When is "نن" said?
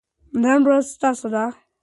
0.41-0.59